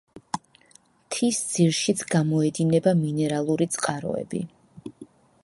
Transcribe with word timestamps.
მთის 1.01 1.41
ძირშიც 1.51 2.01
გამოედინება 2.15 2.95
მინერალური 3.03 3.69
წყაროები. 3.77 4.43